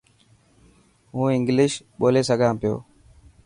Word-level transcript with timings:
هون 1.13 1.29
انگلش 1.37 1.73
ٻولي 1.99 2.21
سکان 2.29 2.53
پيو. 2.61 2.75